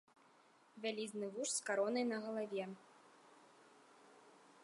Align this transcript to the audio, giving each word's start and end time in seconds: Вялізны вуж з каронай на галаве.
Вялізны 0.85 1.27
вуж 1.35 1.49
з 1.57 1.61
каронай 1.67 2.05
на 2.11 2.17
галаве. 2.25 2.65